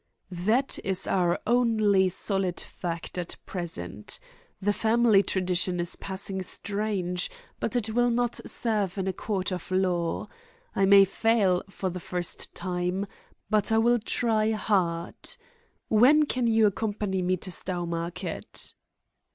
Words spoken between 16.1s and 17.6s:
can you accompany me to